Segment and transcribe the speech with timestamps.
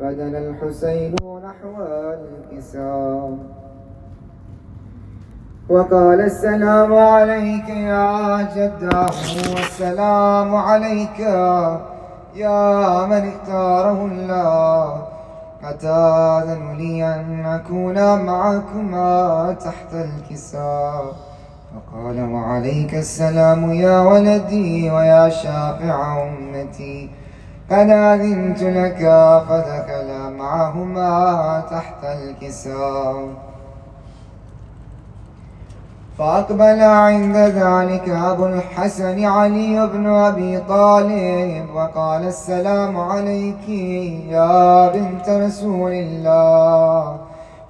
[0.00, 1.14] فدنا الحسين
[1.44, 3.38] نحو الكساء
[5.68, 9.20] وقال السلام عليك يا جداه
[9.54, 11.20] والسلام عليك
[12.34, 15.06] يا من اختاره الله.
[15.64, 21.04] أتاذن لي أن أكون معكما تحت الكساء
[21.72, 27.10] فقال وعليك السلام يا ولدي ويا شافع أمتي.
[27.70, 28.98] قد أذنت لك
[29.48, 33.28] فدخل معهما تحت الكساء
[36.18, 43.68] فأقبل عند ذلك أبو الحسن علي بن أبي طالب وقال السلام عليك
[44.28, 47.16] يا بنت رسول الله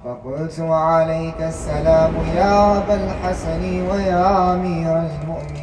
[0.05, 3.61] فقلت وعليك السلام يا أبا الحسن
[3.91, 5.60] ويا أمير المؤمنين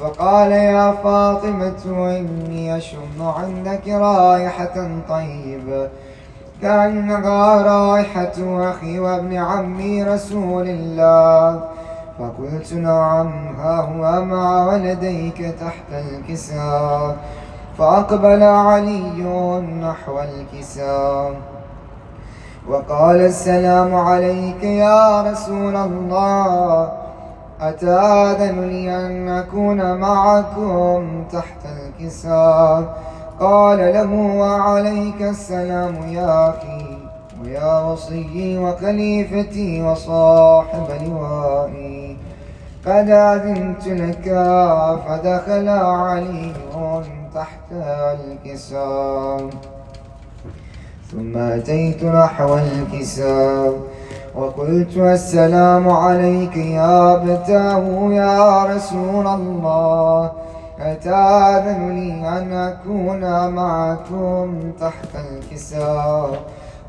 [0.00, 5.88] فقال يا فاطمة إني أشم عندك رائحة طيبة
[6.62, 8.32] كأنها رائحة
[8.70, 11.60] أخي وابن عمي رسول الله.
[12.18, 17.16] فقلت نعم، ها هو مع ولديك تحت الكساء.
[17.78, 19.22] فأقبل علي
[19.60, 21.32] نحو الكساء.
[22.68, 26.92] وقال السلام عليك يا رسول الله.
[27.60, 32.98] أتاذن لي أن أكون معكم تحت الكساء؟
[33.40, 36.98] قال له، وعليك السلام يا أخي
[37.42, 42.16] ويا وصي وخليفتي وصاحب لوائي.
[42.86, 44.24] قد أذنت لك
[45.08, 46.52] فدخل علي
[47.34, 49.50] تحت الكساء.
[51.12, 53.74] ثم أتيت نحو الكساء.
[54.40, 60.30] وقلت السلام عليك يا أبتاه يا رسول الله
[60.80, 63.22] أتاذن لي أن أكون
[63.54, 66.30] معكم تحت الكساء؟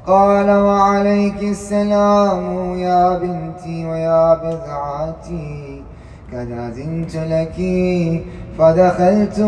[0.07, 2.41] قال وعليك السلام
[2.79, 5.83] يا بنتي ويا بضعتي
[6.33, 7.57] قد أذنت لك
[8.57, 9.39] فدخلت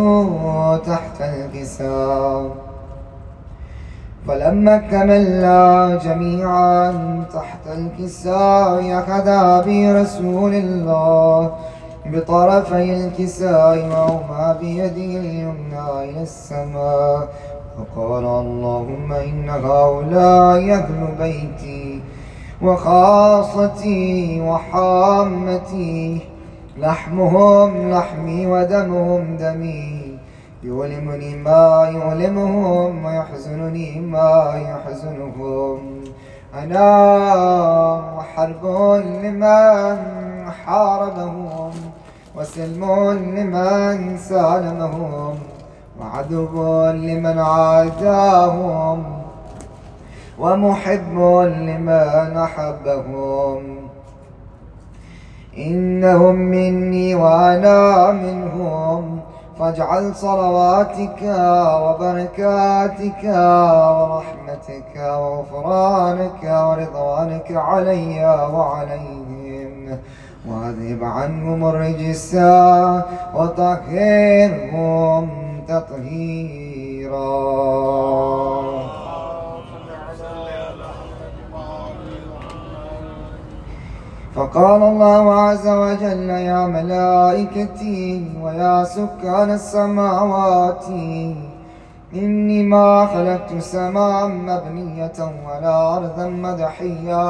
[0.88, 2.73] تحت الكساء.
[4.28, 6.92] فلما كملنا جميعا
[7.34, 11.52] تحت الكساء أخذا برسول الله
[12.06, 17.28] بطرفي الكساء وهما بيده اليمنى إلى السماء
[17.80, 22.02] وقال اللهم إن هؤلاء أهل بيتي
[22.62, 26.20] وخاصتي وحامتي
[26.78, 30.03] لحمهم لحمي ودمهم دمي
[30.64, 36.04] يؤلمني ما يؤلمهم ويحزنني ما يحزنهم.
[36.64, 38.66] أنا حرب
[39.24, 39.98] لمن
[40.52, 41.72] حاربهم
[42.36, 45.36] وسلم لمن سالمهم
[46.00, 49.04] وعدو لمن عاداهم
[50.40, 51.18] ومحب
[51.68, 53.62] لمن أحبهم.
[55.58, 59.23] إنهم مني وأنا منهم.
[59.64, 61.22] فاجعل صلواتك
[61.84, 63.24] وبركاتك
[64.00, 70.00] ورحمتك وغفرانك ورضوانك علي وعليهم.
[70.48, 72.36] واذهب عنهم الرجس
[73.36, 75.30] وطهرهم
[75.68, 77.24] تطهيرا.
[84.36, 90.86] فقال الله عز وجل يا ملائكتي ويا سكان السماوات
[92.16, 97.26] إني ما خلقت سماء مبنية ولا أرضا مدحيا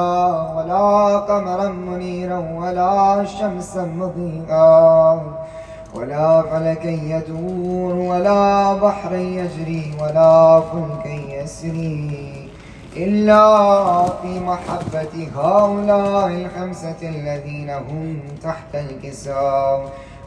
[0.55, 5.21] ولا قمرا منيرا ولا شمسا مضيئا
[5.95, 12.42] ولا فلكا يدور ولا بحرا يجري ولا فلكا يسري
[12.97, 19.81] إلا في محبة هؤلاء الخمسة الذين هم تحت الكساء.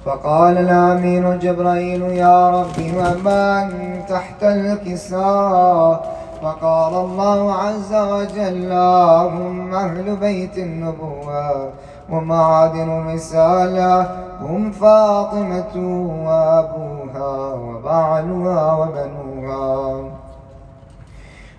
[0.04, 3.66] فقال الأمين جبرائيل، يا ربي ومن
[4.08, 8.72] تحت الكساء؟ فقال الله عز وجل
[9.34, 11.70] هم أهل بيت النبوة
[12.10, 14.06] ومعادن الرسالة،
[14.40, 15.74] هم فاطمة
[16.26, 20.15] وأبوها وبعلها وبنوها.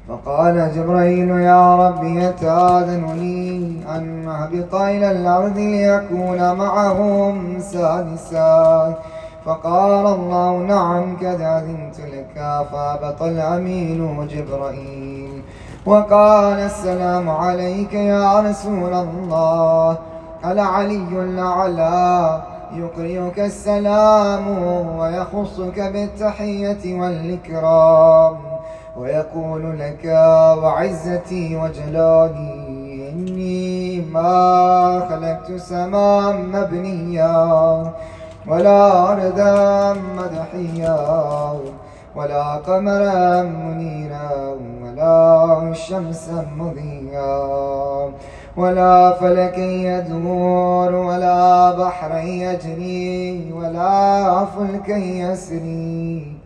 [0.10, 8.96] فقال جبريل يا رب يتاذن لي أن أهبط إلى الأرض ليكون معهم سادسا؟
[9.46, 15.42] فقال الله نعم كذا أذنت لك، فأبط الأمين جبرائيل.
[15.86, 19.98] وقال السلام عليك يا رسول الله
[20.44, 22.42] قال علي الأعلى
[22.76, 24.48] يقرئك السلام
[25.00, 28.47] ويخصك بالتحية والإكرام.
[28.98, 30.06] ويقول لك
[30.64, 37.94] وعزتي وجلالي إني ما خلقت سماء مبنيا
[38.48, 40.98] ولا أرضا مدحيا
[42.16, 47.48] ولا قمرا منيرا ولا شمسا مضيا
[48.58, 56.37] ولا فلك يدور ولا بحرا يجري ولا فلك يسري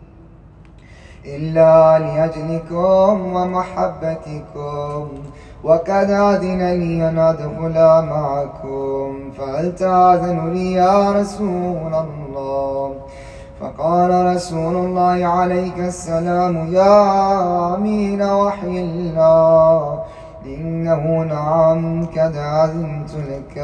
[1.26, 5.08] إلا لأجلكم ومحبتكم
[5.64, 12.94] وقد أذن لي أن أدخل معكم فهل تأذن لي يا رسول الله
[13.60, 20.02] فقال رسول الله عليك السلام يا أمين وحي الله
[20.46, 23.54] إنه نعم قد أذنت لك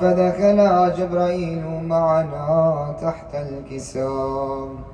[0.00, 4.93] فدخل جبرائيل معنا تحت الكسام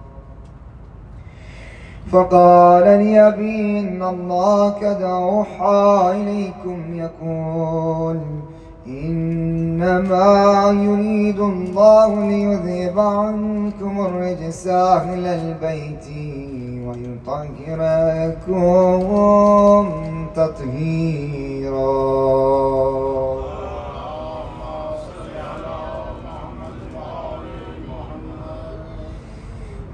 [2.12, 8.20] فقال لي أبي إن الله قد أوحى إليكم يقول
[8.86, 16.06] إنما يريد الله ليذهب عنكم الرجس أهل البيت
[16.86, 18.56] ويطهركم
[20.34, 21.90] تطهيرا.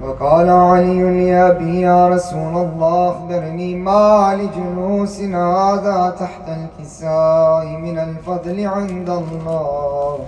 [0.07, 9.11] وقال علي لأبي يا رسول الله أخبرني ما لجلوس هذا تحت الكساء من الفضل عند
[9.11, 10.19] الله.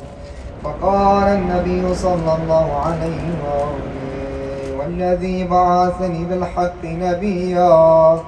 [0.64, 8.18] فقال النبي صلى الله عليه وآله، والذي بعثني بالحق نبيا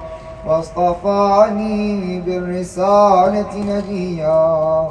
[0.47, 4.89] واصطفاني بالرسالة نجيا.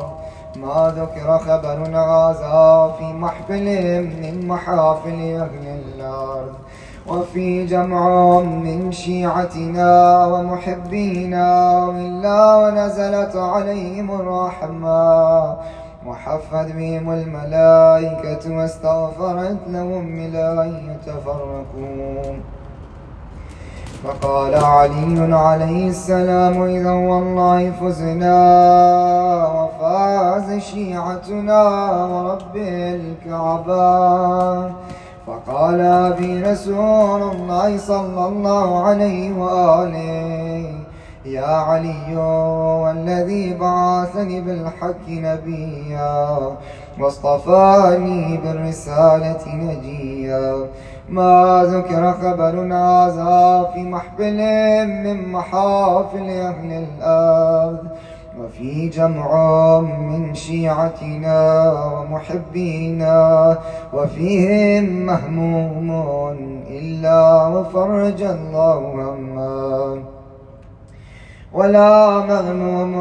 [0.61, 3.65] ما ذكر خبر هذا في محفل
[4.03, 6.53] من محافل أهل الأرض
[7.09, 15.57] وفي جمع من شيعتنا ومحبينا إلا ونزلت عليهم الرحمة
[16.07, 22.35] وحفت بهم الملائكة واستغفرت لهم إلى أن يتفرقوا
[24.05, 28.41] فقال علي عليه السلام إذا والله فزنا
[29.56, 31.62] وفاز شيعتنا
[32.05, 33.91] ورب الكعبة.
[35.26, 40.75] فقال أبي رسول الله صلى الله عليه وآله،
[41.25, 42.17] يا علي
[42.82, 46.38] والذي بعثني بالحق نبيا.
[47.02, 50.67] واصطفاني بالرسالة نجيا.
[51.08, 54.38] ما ذكر خبر هذا في محفل
[54.87, 57.85] من محافل أهل الأرض.
[58.41, 63.58] وفي جمع من شيعتنا ومحبينا.
[63.94, 65.91] وفيهم مهموم
[66.70, 70.02] إلا وفرج الله همه
[71.52, 72.94] ولا مغموم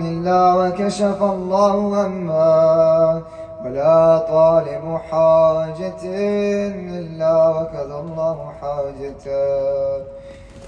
[0.00, 3.22] إلا وكشف الله همه
[3.64, 10.04] ولا طالب حاجة إلا وكذا الله حاجته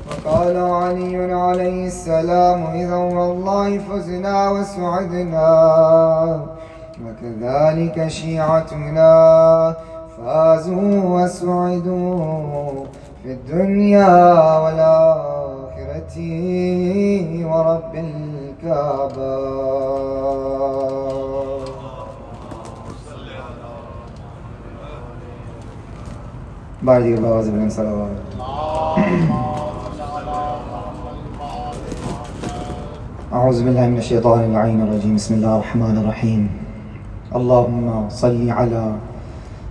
[0.09, 5.47] وقال علي عليه السلام، إذا والله فزنا وسعدنا
[7.05, 9.75] وكذلك شيعتنا
[10.17, 12.85] فازوا وسعدوا
[13.23, 16.17] في الدنيا والآخرة
[17.50, 19.37] ورب الكعبة
[26.82, 28.17] بعد البواز بن صلوات
[33.32, 36.51] أعوذ بالله من الشيطان اللعين الرجيم بسم الله الرحمن الرحيم
[37.36, 38.93] اللهم صل على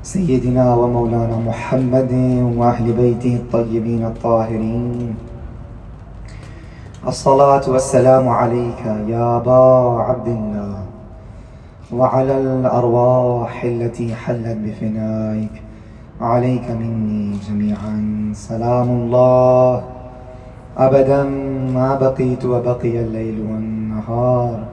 [0.03, 2.12] سيدنا ومولانا محمد
[2.58, 5.15] وأهل بيته الطيبين الطاهرين
[7.08, 9.63] الصلاة والسلام عليك يا أبا
[10.08, 10.75] عبد الله
[11.91, 15.71] وعلى الأرواح التي حلت بفنائك
[16.22, 18.32] عليك مني جميعا.
[18.34, 19.84] سلام الله.
[20.78, 21.24] أبدا
[21.74, 24.63] ما بقيت وبقي الليل والنهار.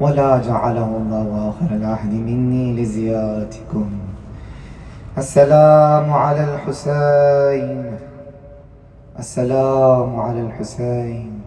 [0.00, 3.90] ولا جعله الله آخر العهد مني لزيارتكم.
[5.18, 7.96] السلام على الحسين.
[9.18, 11.40] السلام على الحسين.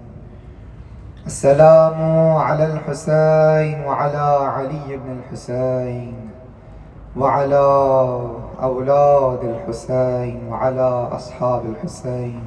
[1.26, 2.00] السلام
[2.38, 6.14] على الحسين وعلى علي بن الحسين.
[7.18, 7.66] وعلى
[8.62, 12.42] أولاد الحسين وعلى أصحاب الحسين،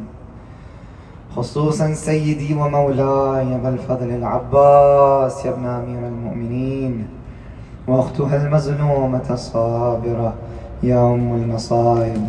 [1.36, 7.08] خصوصا سيدي ومولاي أبا الفضل العباس يا ابن أمير المؤمنين
[7.88, 10.32] وأختها المظلومة الصابرة
[10.82, 12.28] يا أم المصائب،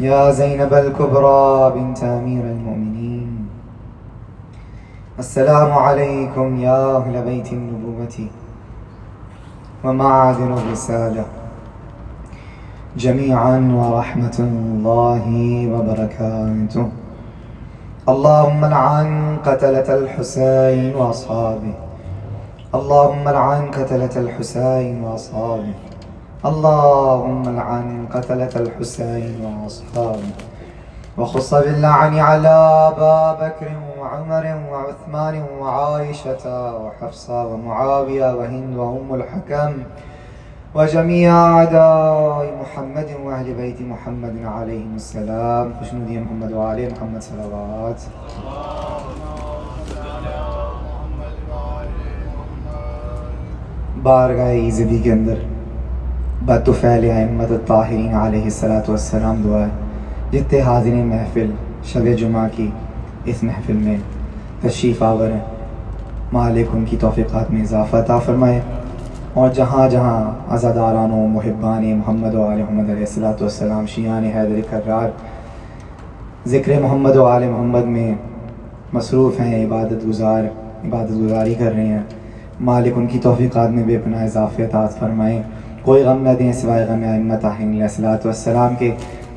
[0.00, 3.48] يا زينب الكبرى بنت أمير المؤمنين.
[5.18, 8.26] السلام عليكم يا أهل بيت النبوة
[9.84, 11.24] ومعادن الرسالة.
[12.96, 15.26] جميعا ورحمة الله
[15.74, 16.88] وبركاته.
[18.08, 21.74] اللهم لعن قتلة الحسين وأصحابه.
[22.74, 25.74] اللهم لعن قتلة الحسين وأصحابه.
[26.44, 30.34] اللهم لعن قتلة الحسين وأصحابه.
[31.18, 32.56] وخص باللعن على
[32.90, 33.68] أبا بكر
[34.00, 36.44] وعمر وعثمان وعائشة
[36.76, 39.72] وحفصة ومعاوية وهند وأم الحكم
[40.74, 45.70] وجميع أعداء محمد وأهل بيت محمد عليهم السلام.
[45.78, 48.08] خوشنودی محمد وآل محمد صلوات.
[54.02, 55.34] بارگاہ ایزدی کے اندر
[56.44, 59.68] بطفیل احمد الطاہرین علیہ السلاۃ والسلام دعا ہے
[60.30, 61.50] جتنے حاضرین محفل
[61.84, 62.70] شب جمعہ کی
[63.24, 63.96] اس محفل میں
[64.60, 65.44] تشریف آور ہیں۔
[66.32, 68.60] مالک ان کی توفیقات میں اضافہ عطا فرمائے۔
[69.34, 70.20] اور جہاں جہاں
[70.54, 75.08] عزاداران و محبان محمد و علیہ محمد علیہ السلاۃ والسلام شیان حیدر کرار
[76.46, 78.14] ذکر محمد و علیہ محمد میں
[78.92, 80.44] مصروف ہیں، عبادت گزار،
[80.84, 82.02] عبادت گزاری کر رہے ہیں۔
[82.60, 85.42] مالک ان کی توفیقات میں بے پناہ اضافہ عطا فرمائیں
[85.82, 88.90] کوئی غم نہ دیں سوائے غم امت علیہ السلاۃ والسلام کے۔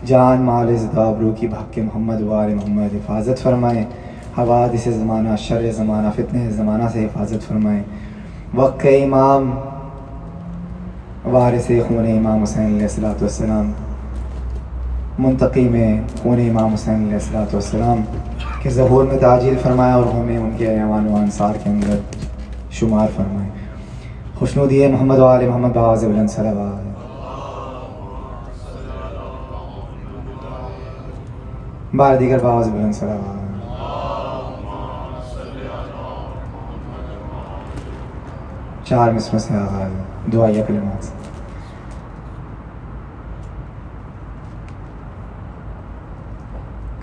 [0.06, 3.84] جان، مال عزت آبرو کی بھگ کے محمد وار محمد حفاظت فرمائیں
[4.38, 7.82] حوادث زمانہ، شر زمانہ فتن زمانہ سے حفاظت فرمائیں
[8.54, 9.52] وقت امام
[11.32, 13.72] وارث خون امام حسین علیہ السلاۃ والسلام،
[15.20, 18.02] منتقی میں خون امام حسین علیہ السلاۃ والسلام
[18.62, 22.00] کے ظہور میں تاجیل فرمایا اور ہمیں ان کے ایوان و انصار کے اندر
[22.72, 23.50] شمار فرمائیں
[24.36, 26.82] خوشنودی محمد و آل محمد باز بلند صلوات۔
[31.96, 33.43] بار دیگر باز بلند صلوات۔
[38.86, 41.24] چار مصر سے آغاز ہے دعائیہ کلمات۔ سے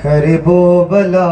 [0.02, 1.26] کربو بلا۔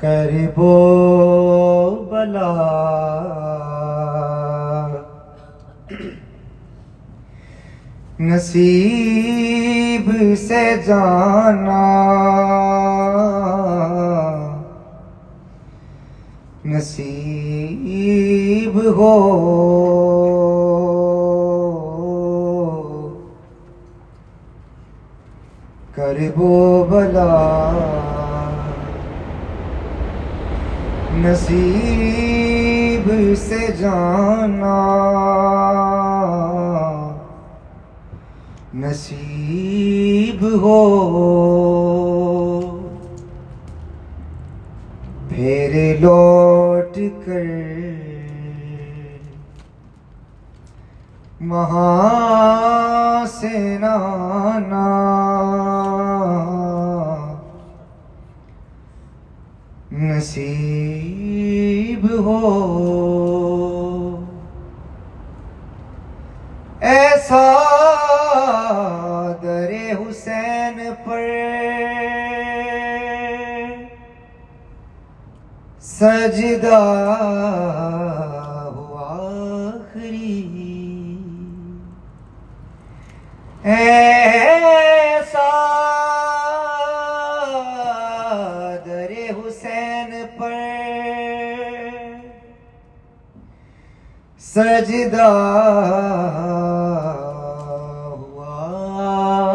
[0.00, 0.70] کربو
[2.10, 2.50] بلا۔
[8.20, 10.10] نصیب
[10.48, 12.73] سے جانا۔
[16.84, 19.14] نصیب ہو۔
[25.94, 27.40] کربو بلا۔
[31.14, 34.90] نصیب سے جانا۔
[38.74, 41.10] نصیب ہو۔
[45.28, 45.96] پھر
[46.96, 47.44] لوٹ کر۔
[51.40, 54.86] وہاں سے نانا
[59.92, 63.03] نصیب ہو۔
[76.04, 76.80] سجدہ
[78.74, 79.06] ہوا
[79.66, 80.42] آخری۔
[83.64, 85.48] ایسا
[88.86, 90.52] در حسین پر
[94.40, 95.30] سجدہ
[98.10, 98.60] ہوا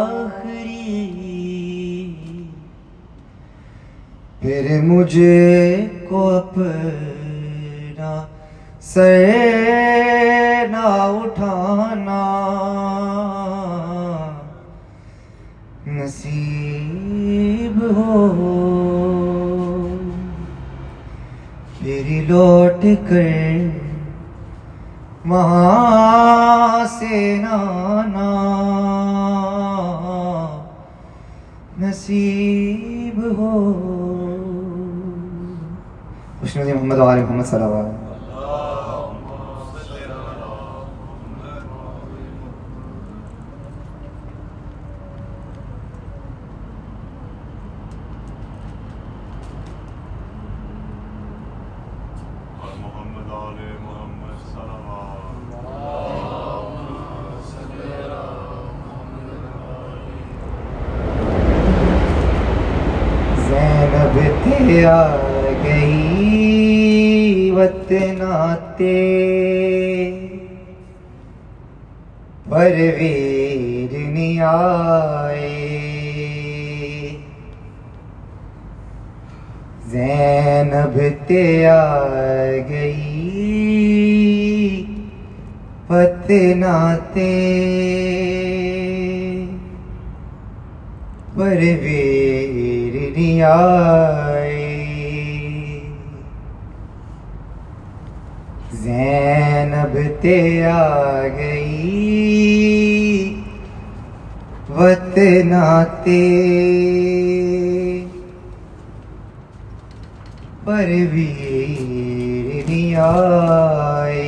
[0.09, 0.75] آخری۔
[4.41, 8.25] پھر مجھے کو اپنا
[8.81, 10.87] سر نہ
[11.23, 12.25] اٹھانا۔
[15.87, 18.27] نصیب ہو۔
[21.79, 23.67] پھر لوٹ کر
[25.25, 28.29] وہاں سے نانا
[31.79, 33.88] نصیب ہو۔
[36.49, 38.07] خوشنودی محمد علیہ محمد صلی اللہ علیہ
[64.69, 65.28] Yeah.
[67.91, 68.83] آل
[72.49, 75.47] پرویر نہیں آئے
[79.91, 83.15] زینب تے آ گئی
[85.89, 87.29] وطناتے
[91.35, 94.28] پرویر نہیں آئے
[98.89, 103.35] زینب تے آ گئی۔
[104.69, 106.21] وطنا وطناتے
[110.65, 114.25] پرویر نہیں آئے۔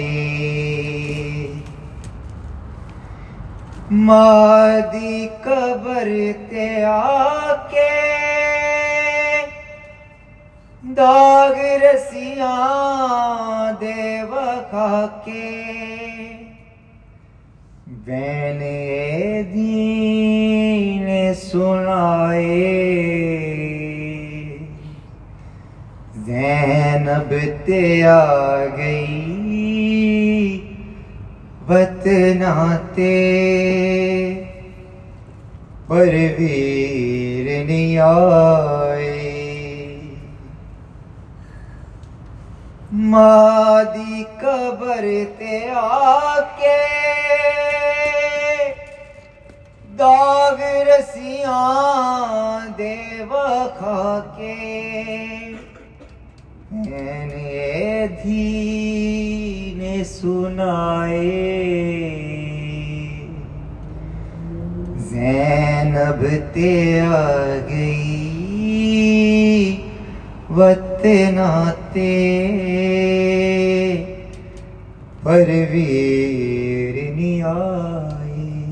[3.92, 6.10] مادی قبر
[6.50, 8.21] تے آ کے
[10.98, 12.52] داغ رسیاں
[13.82, 15.50] دے وکھا کے
[18.06, 22.68] بینے دین سنائے
[26.26, 27.34] زینب
[27.66, 29.32] تے آ گئی
[31.70, 33.18] وطناتے
[35.88, 39.12] پرویر نہیں آئے
[43.12, 45.06] مادی قبر
[45.38, 46.78] تے آ کے
[50.00, 54.56] داغ رسیاں دے وکھا کے۔
[56.72, 61.30] میں دھی نے سنائے۔
[64.98, 68.31] زینب تے آ گئی۔
[70.58, 72.08] وطناتے
[75.24, 78.66] پرویر نہیں آئی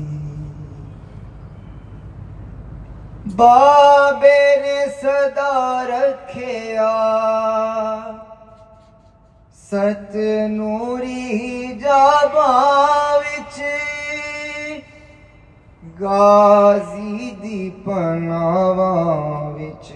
[3.36, 6.90] بابے نے صدا رکھیا
[9.70, 10.16] ست
[10.50, 12.50] نوری جابا
[13.16, 13.60] وچ
[16.00, 19.92] غازی دی پناواں وچ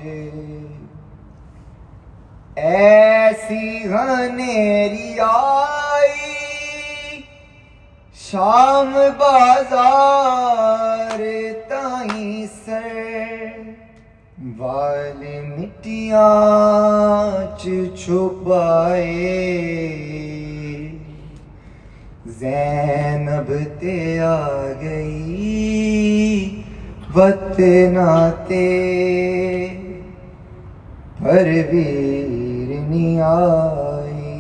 [2.56, 7.22] ایسی غنیری آئی،
[8.20, 11.20] شام بازار
[11.68, 13.58] تائیں سر،
[14.58, 17.56] وال مٹیاں
[17.96, 19.32] چھپائے۔
[22.38, 24.22] زینب تے آ
[24.82, 26.62] گئی،
[27.14, 28.68] وطناتے
[31.18, 32.43] پرویر
[32.94, 34.32] نہیں آئی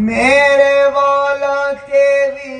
[0.00, 2.58] میرے والا کے بھی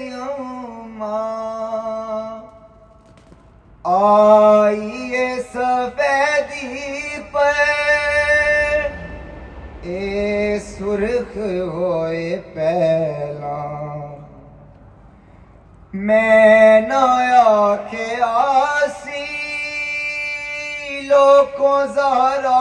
[3.84, 7.58] آئیے سفیدی پر
[9.82, 13.56] اے سرخ ہوئے پہلا
[15.92, 19.39] میں نایا کے آسی
[21.10, 22.60] لوکوں زہرا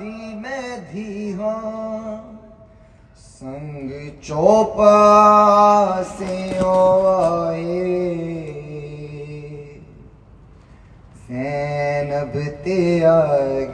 [0.00, 2.16] دی میں دھی ہاں۔
[3.38, 3.90] سنگ
[4.22, 7.84] چوپا سے آئے۔
[11.28, 13.20] زینب تے آ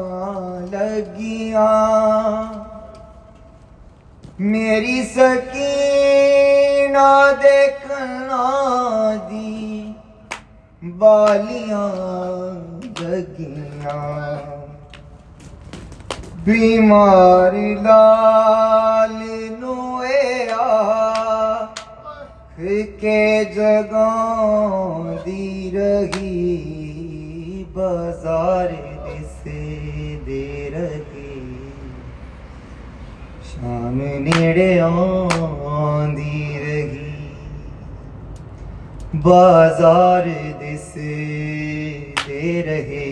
[0.72, 2.54] لگیاں۔
[4.40, 7.10] میری سکینہ
[7.44, 8.46] دیکھنا
[9.30, 9.94] دی
[10.84, 11.90] بالیاں
[13.00, 14.36] لگیاں۔
[16.44, 19.20] بیمار لال
[22.56, 24.10] کے جگہ
[25.26, 28.70] دی رہی بازار
[29.06, 31.40] دسے دے رہی
[33.44, 37.12] شام نیڑے آندی رہی
[39.24, 40.28] بازار
[40.62, 41.16] دسے
[42.28, 43.10] دے رہے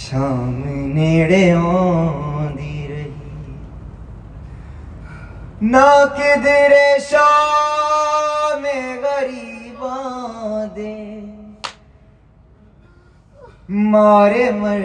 [0.00, 0.62] شام
[0.94, 2.83] نیڑے آندی
[5.62, 6.72] رہی نہ کدھر
[7.10, 8.64] شام
[9.02, 11.20] غریباں دے۔
[13.68, 14.80] مارے مر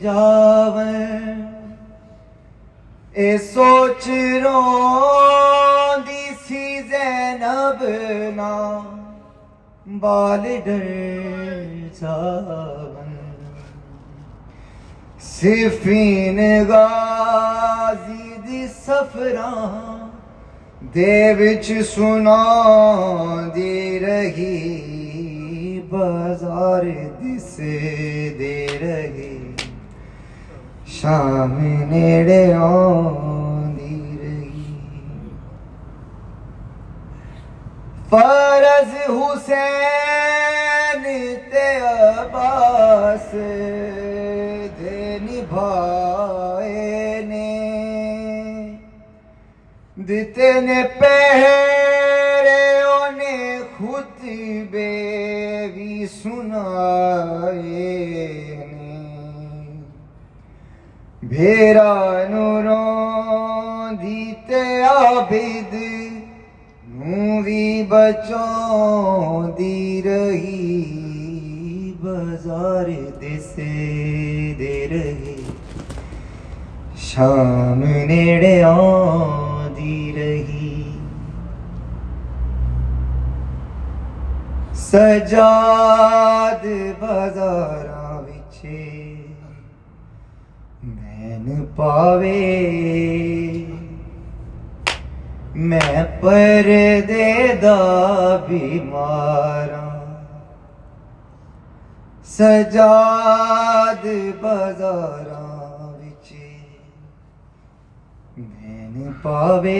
[0.00, 1.44] جاون۔
[3.12, 4.08] اے سوچ
[4.44, 4.60] رو
[6.06, 7.84] دی سی زینب
[8.36, 8.80] نا۔
[9.86, 10.86] بال ڈر
[12.00, 13.14] جاون۔
[15.20, 20.08] صفین غازی دی سفران
[20.94, 22.42] دے وچ سنا
[23.54, 26.84] دی رہی، بازار
[27.20, 27.58] دس
[28.38, 29.54] دے رہی۔
[30.86, 31.58] شام
[31.90, 34.74] نیڑے آندی رہی۔
[38.10, 41.02] فرض حسین
[41.52, 43.32] تے عباس
[44.80, 45.18] دے
[50.08, 54.92] دیتے نے پہرے انہیں خطبے
[55.74, 57.56] بھی سنائے
[58.72, 59.82] نے۔
[61.22, 65.74] بھیرا نوروں دیتے عابد
[66.88, 70.82] نوں بھی بچوں دی رہی،
[72.02, 72.86] بازار
[73.20, 75.42] دسے دے رہی۔
[76.96, 79.47] شام نیڑے آدی
[79.88, 80.98] رہی۔
[84.74, 86.66] سجاد
[87.00, 89.14] بازاراں وچے
[90.82, 92.64] مین پاوے۔
[95.54, 99.88] میں پردے دا بیماراں۔
[102.24, 104.06] سجاد
[104.40, 105.37] بازاراں
[109.22, 109.78] پاوے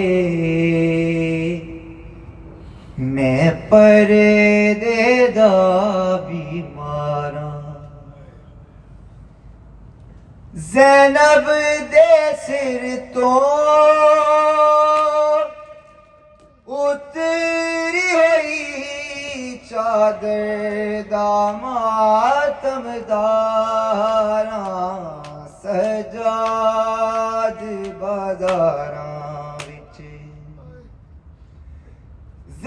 [2.98, 5.50] میں پردے دا
[6.28, 7.60] بیماراں
[10.72, 11.50] زینب
[11.92, 12.10] دے
[12.46, 13.30] سر تو
[16.78, 21.30] اتری ہوئی چادر دا
[21.62, 24.92] ماتم داراں
[25.62, 27.62] سجاد
[28.00, 29.07] بازاراں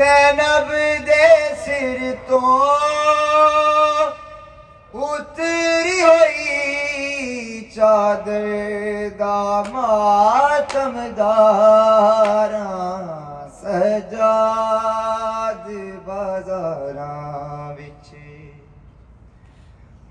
[0.02, 0.70] زینب
[1.08, 1.26] دے
[1.64, 2.40] سر تو
[4.94, 8.48] اتری ہوئی چادر
[9.20, 12.98] دا ماتم داراں،
[13.62, 15.70] سجاد
[16.06, 18.52] بازاراں وچے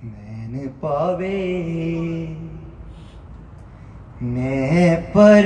[0.03, 1.47] مین پاوے،
[4.23, 5.45] میں پر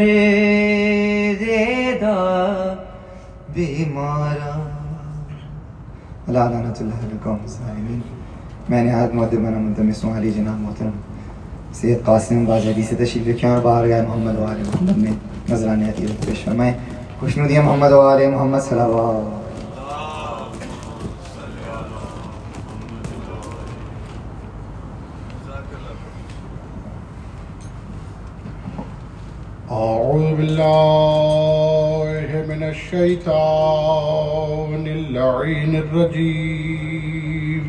[1.41, 2.64] دے دا
[3.55, 4.69] بیمارا۔
[6.29, 8.01] اللہ لعنت اللہ لکم الظالمین۔
[8.69, 10.91] میں نے آج مدبنا مدمس علی جناب محترم۔
[11.73, 15.13] سید قاسم باجری سے تشریف رکھیں اور باہر گئے محمد و آل محمد میں
[15.49, 16.75] نظرانے عطیت پیش فرمائیں
[17.21, 19.45] خوشنودی محمد و آل محمد صلوات۔
[29.71, 31.24] أعوذ بالله
[32.95, 37.67] الشيطان اللعين الرجيم.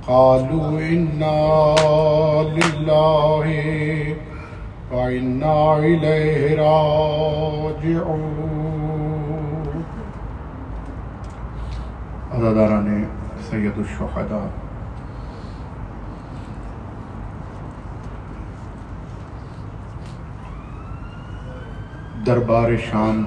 [0.08, 1.74] قالوا إنا
[2.58, 3.46] لله
[4.92, 8.38] وإنا إليه راجعون.
[12.32, 12.88] عزاداران
[13.50, 14.67] سید الشہداء
[22.26, 23.24] دربار شام۔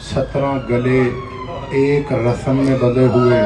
[0.00, 1.02] سترہ گلے
[1.70, 3.42] ایک رسم میں بدے ہوئے۔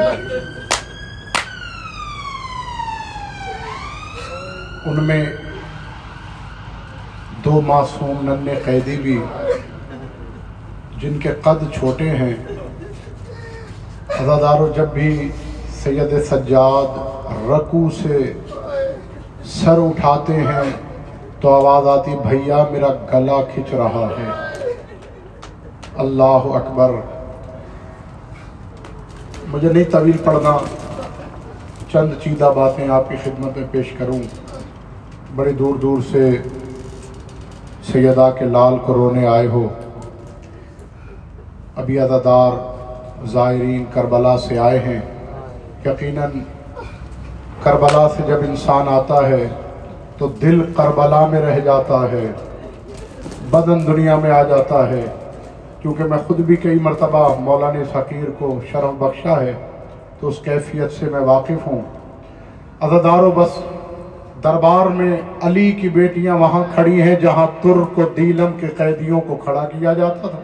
[4.85, 5.25] ان میں
[7.45, 9.23] دو معصوم ننے قیدی بھی،
[10.97, 12.33] جن کے قد چھوٹے ہیں۔
[14.19, 15.31] عزادارو جب بھی
[15.83, 16.97] سید سجاد
[17.49, 18.33] رکو سے
[19.45, 20.86] سر اٹھاتے ہیں
[21.41, 24.29] تو آواز آتی، بھیا، میرا گلا کھچ رہا ہے۔
[25.97, 26.91] اللہ اکبر۔
[29.47, 30.57] مجھے نہیں طویل پڑھنا۔
[31.91, 34.19] چند چیدہ باتیں آپ کی خدمت میں پیش کروں۔
[35.35, 36.37] بڑی دور دور سے
[37.91, 39.69] سیدہ کے لال کو رونے آئے ہو۔
[41.75, 42.51] ابھی عزادار
[43.25, 44.99] زائرین کربلا سے آئے ہیں۔
[45.85, 46.31] یقیناً
[47.63, 49.47] کربلا سے جب انسان آتا ہے
[50.17, 52.31] تو دل کربلا میں رہ جاتا ہے،
[53.49, 55.05] بدن دنیا میں آ جاتا ہے۔
[55.81, 59.53] کیونکہ میں خود بھی کئی مرتبہ مولانا فقیر کو شرف بخشا ہے،
[60.19, 61.81] تو اس کیفیت سے میں واقف ہوں۔
[62.79, 63.63] عزدار و بس،
[64.43, 69.35] دربار میں علی کی بیٹیاں وہاں کھڑی ہیں جہاں ترک و دیلم کے قیدیوں کو
[69.35, 70.39] کھڑا کیا جاتا تھا۔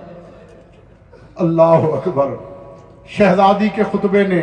[1.36, 2.28] اللہ اکبر۔
[3.08, 4.42] شہزادی کے خطبے نے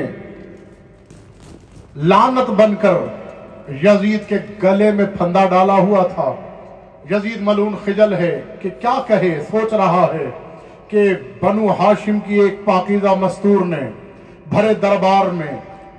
[1.96, 2.94] لانت بن کر
[3.70, 6.34] یزید کے گلے میں پھندا ڈالا ہوا تھا۔
[7.10, 10.30] یزید ملون خجل ہے کہ کیا کہے، سوچ رہا ہے
[10.88, 11.08] کہ
[11.40, 13.90] بنو ہاشم کی ایک پاکیزہ مستور نے
[14.46, 15.56] بھرے دربار میں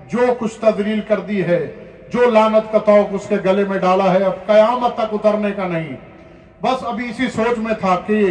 [0.08, 1.74] جو کچھ تدلیل کر دی ہے،
[2.14, 5.68] جو لانت کا توق اس کے گلے میں ڈالا ہے، اب قیامت تک اترنے کا
[5.68, 5.96] نہیں۔
[6.62, 8.26] بس ابھی اسی سوچ میں تھا کہ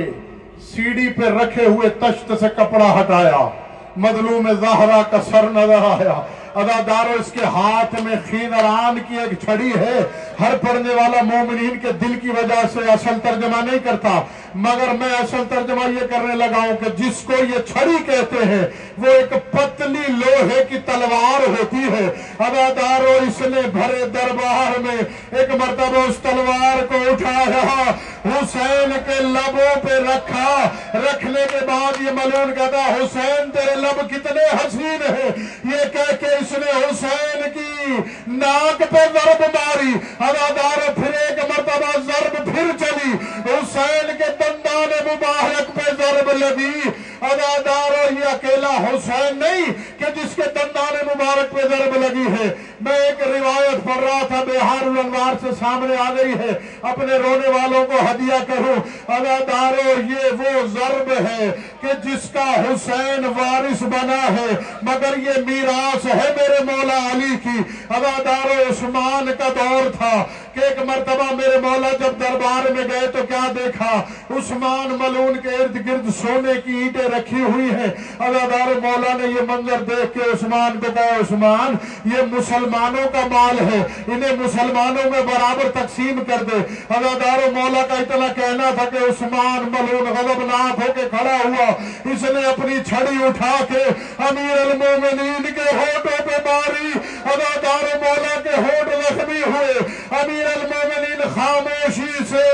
[0.74, 3.48] سیڑھی پہ رکھے ہوئے تشت سے کپڑا ہٹایا،
[3.96, 6.22] مظلوم زہرہ کا سر نظر آیا۔
[6.54, 9.98] ادادارو اس کے ہاتھ میں خیدران کی ایک چھڑی ہے،
[10.40, 14.22] ہر پڑھنے والا مومنین کے دل کی وجہ سے اصل ترجمہ نہیں کرتا۔
[14.54, 18.68] مگر میں اصل ترجمہ یہ کرنے لگا ہوں کہ جس کو یہ چھڑی کہتے ہیں،
[18.98, 24.96] وہ ایک پتلی لوہے کی تلوار ہوتی ہے۔ ادادارو اس نے بھرے دربار میں
[25.38, 27.90] ایک مرتبہ اس تلوار کو اٹھایا۔
[28.24, 34.42] حسین کے لبوں پہ رکھا۔ رکھنے کے بعد یہ ملون کہتا، حسین، تیرے لب کتنے
[34.52, 35.30] حسین ہیں؟
[35.64, 41.98] یہ کہہ کے اس نے حسین کی ناک پہ ضرب ماری ادادار پھر ایک مرتبہ
[42.06, 43.12] ضرب پھر چلی۔
[43.44, 46.88] حسین کے دندان مبارک پہ ضرب لگی۔
[47.20, 52.48] ادادار یہ اکیلا حسین نہیں کہ جس کے دندان مبارک پہ ضرب لگی ہے۔
[52.80, 57.48] میں ایک روایت پڑھ رہا تھا، بہار الانوار سے سامنے آ گئی ہے۔ اپنے رونے
[57.48, 64.26] والوں کو ہدیہ کروں۔ ادادارو یہ وہ ضرب ہے کہ جس کا حسین وارث بنا
[64.32, 70.60] ہے۔ مگر یہ میراث ہے میرے مولا علی کی۔ ادادارو عثمان کا دور تھا کہ
[70.60, 75.74] ایک مرتبہ میرے مولا جب دربار میں گئے تو کیا دیکھا؟ عثمان ملون کے ارد
[75.74, 77.88] گرد سونے کی اینٹیں رکھی ہوئی ہیں۔
[78.18, 82.22] ادادار مولا نے یہ منظر دیکھ کے عثمان کو کہا، عثمان، یہ
[82.70, 86.58] مسلمانوں کا مال ہے، انہیں مسلمانوں میں برابر تقسیم کر دے۔
[86.94, 91.68] ادادار مولا کا اتنا کہنا تھا کہ عثمان ملون غضبناک ہو کے کھڑا ہوا،
[92.12, 93.82] اس نے اپنی چھڑی اٹھا کے
[94.28, 96.92] امیر المومنین کے ہوٹوں پہ ماری۔
[97.32, 99.72] ادادار مولا کے ہوٹ زخمی ہوئے،
[100.20, 102.46] امیر المومنین خاموشی سے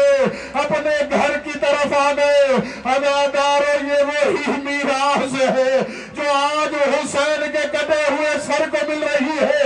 [0.63, 2.57] اپنے گھر کی طرف آ گئے۔
[2.95, 5.79] ادادارو یہ وہی میراث ہے
[6.17, 9.63] جو آج حسین کے کٹے ہوئے سر کو مل رہی ہے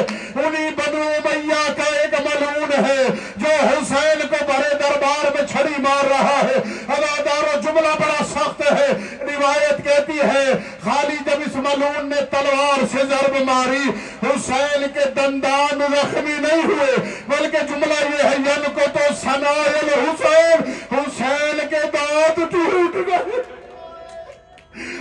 [0.47, 3.05] انہی بنو امیہ کا ایک ملون ہے
[3.37, 8.89] جو حسین کو بڑے دربار میں چھڑی مار رہا ہے۔ ادادارو جملہ بڑا سخت ہے۔
[9.21, 10.45] روایت کہتی ہے،
[10.85, 13.89] خالی جب اس ملون نے تلوار سے ضرب ماری،
[14.23, 16.97] حسین کے دندان زخمی نہیں ہوئے،
[17.29, 23.60] بلکہ جملہ یہ ہے، ین کو تو سنائل حسین حسین کے دانت ٹوٹ گئے۔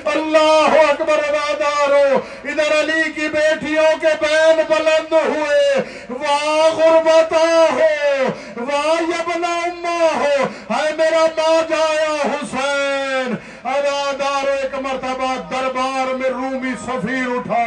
[0.05, 8.23] اللہ اکبر ادادارو ادھر علی کی بیٹیوں کے بین بلند ہوئے واہ غربتا ہو
[8.57, 16.73] واہ یبنا امہ ہو ہے میرا ماں جایا حسین۔ ادادارو ایک مرتبہ دربار میں رومی
[16.85, 17.63] سفیر اٹھا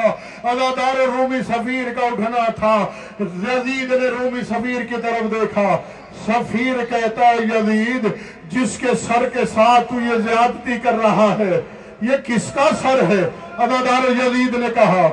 [0.48, 2.86] ادادارو رومی سفیر کا اٹھنا تھا۔
[3.20, 5.78] یزید نے رومی سفیر کی طرف دیکھا۔
[6.26, 8.06] سفیر کہتا ہے، یزید،
[8.48, 11.60] جس کے سر کے ساتھ تو یہ زیادتی کر رہا ہے۔
[12.02, 13.22] یہ کس کا سر ہے؟
[13.58, 15.08] ادادار یزید نے کہا،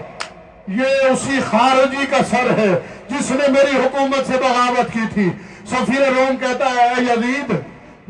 [0.67, 2.71] یہ اسی خارجی کا سر ہے
[3.10, 5.30] جس نے میری حکومت سے بغاوت کی تھی۔
[5.69, 7.54] سفیر روم کہتا ہے، اے یزید،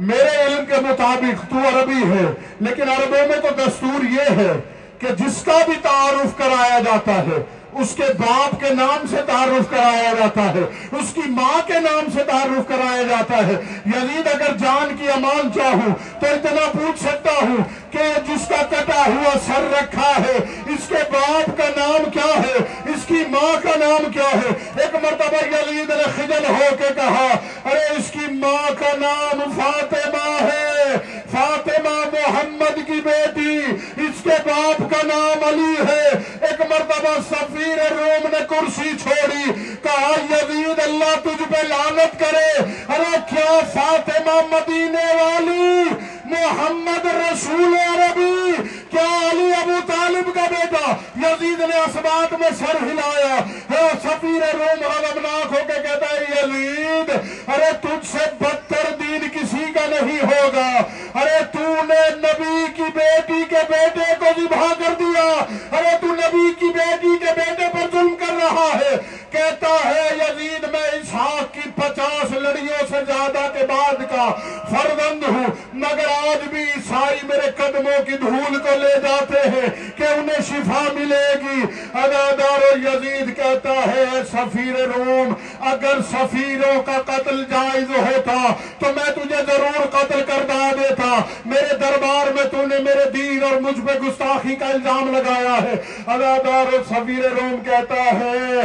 [0.10, 2.26] میرے علم کے مطابق تو عربی ہے،
[2.60, 4.52] لیکن عربوں میں تو دستور یہ ہے
[5.00, 7.42] کہ جس کا بھی تعارف کرایا جاتا ہے،
[7.82, 10.62] اس کے باپ کے نام سے تعارف کرایا جاتا ہے،
[10.92, 15.52] اس کی ماں کے نام سے تعارف کرایا جاتا ہے۔ یزید، اگر جان کی امان
[15.56, 20.88] چاہوں تو اتنا پوچھ سکتا ہوں کہ جس کا کٹا ہوا سر رکھا ہے، اس
[20.88, 25.45] کے باپ کا نام کیا ہے؟ اس کی ماں کا نام کیا ہے؟ ایک مرتبہ
[25.45, 27.28] یزید نے خجل ہو کے کہا،
[27.65, 30.97] ارے اس کی ماں کا نام فاطمہ ہے۔
[31.32, 33.58] فاطمہ محمد کی بیٹی،
[34.04, 36.08] اس کے باپ کا نام علی ہے۔
[36.41, 39.52] ایک مرتبہ سفیر روم نے کرسی چھوڑی،
[39.84, 45.84] کہا، یزید، اللہ تجھ پہ لعنت کرے۔ ارے، کیا فاطمہ مدینے والی؟
[46.30, 48.52] محمد رسول عربی،
[48.92, 53.36] کیا علی ابو طالب کا بیٹا؟ یزید نے اسبات میں سر ہلایا۔
[53.72, 57.10] ہے سفیر روم غضبناک ہو کے کہتا ہے، یزید،
[57.48, 60.70] ارے تجھ سے بدتر دین کسی کا نہیں ہوگا۔
[61.15, 65.46] ارے تو نے نبی کی بیٹی کے بیٹے کو ذبح کر دیا۔
[65.78, 68.98] ارے تو نبی کی بیٹی کے بیٹے پر ظلم کر رہا ہے۔
[69.32, 74.30] کہتا ہے یزید، میں اسحاق کی پچاس لڑیوں سے زیادہ کے بعد کا
[74.70, 80.04] فرزند ہوں۔ مگر آج بھی عیسائی میرے قدموں کی دھول کو لے جاتے ہیں کہ
[80.04, 81.62] انہیں شفا ملے گی۔
[81.94, 89.42] ادادار یزید کہتا ہے سفیر روم، اگر سفیروں کا قتل جائز ہوتا تو میں تجھے
[89.48, 94.00] ضرور قتل کر دا دیتا۔ میرے دربار میں تو نے میرے دین اور مجھ پہ
[94.00, 95.76] گستاخی کا الزام لگایا ہے۔
[96.08, 98.62] ادادار سفیر روم کہتا ہے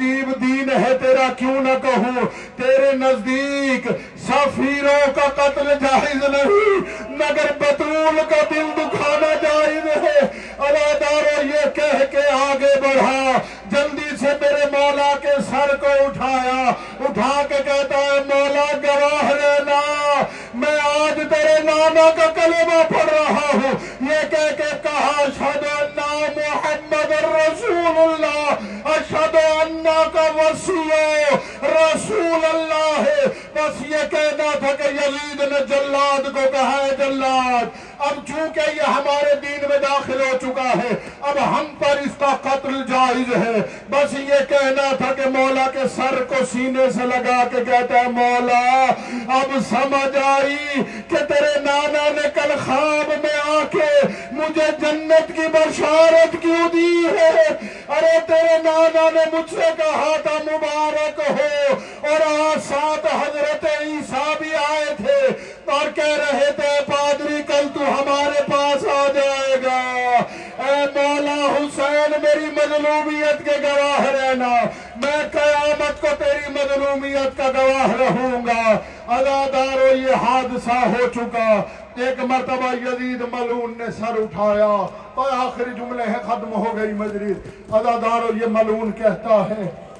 [0.00, 3.86] عجیب دین ہے تیرا کیوں نہ کہوں؟ تیرے نزدیک
[4.28, 10.18] سفیروں کا قتل جائز نہیں، مگر بطول کا دل دکھانا جائز ہے۔
[10.58, 13.32] ادادارو یہ کہہ کے آگے بڑھا۔
[13.66, 19.80] جلدی سے میرے مولا کے سر کو اٹھایا۔ اٹھا کے کہتا ہے، مولا گواہ رہنا۔
[20.54, 26.26] میں آج تیرے نانا کا کلمہ پڑھ رہا ہوں۔ یہ کہہ کے کہا، اشہد اللہ
[26.36, 34.82] محمد رسول اللہ اشہد اللہ کا وسیع رسول اللہ ہے بس یہ کہنا تھا کہ
[34.82, 40.38] یزید نے جلاد کو کہا ہے، جلاد۔ اب چونکہ یہ ہمارے دین میں داخل ہو
[40.40, 43.60] چکا ہے، اب ہم پر اس کا قتل جائز ہے۔
[43.90, 48.08] بس یہ کہنا تھا کہ مولا کے سر کو سینے سے لگا کے کہتا ہے،
[48.08, 48.86] مولا،
[49.28, 55.48] اب سمجھ آئی کہ تیرے نانا نے کل خواب میں آ کے مجھے جنت کی
[55.52, 57.48] بشارت کیوں دی ہے؟
[57.88, 64.38] ارے، تیرے نانا نے مجھ سے کہا تھا، مبارک ہو۔ اور آج ساتھ حضرت عیسیٰ
[64.40, 70.00] بھی آئے تھے۔ اور کہہ رہے تھے، پادری، کل تو ہمارے پاس آ جائے گا۔
[70.58, 74.48] اے مولا حسین، میری مظلومیت کے گواہ رہنا۔
[74.96, 81.62] میں قیامت کو تیری مظلومیت کا گواہ رہوں گا۔ ادادارو یہ حادثہ ہو چکا۔
[81.96, 87.36] ایک مرتبہ یزید ملون نے سر اٹھایا۔ اور آخری جملے ہیں، ختم ہو گئی مجلس
[87.72, 89.90] ادادارو یہ ملون کہتا ہے،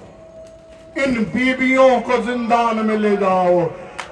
[0.94, 3.60] ان بیبیوں کو زندان میں لے جاؤ۔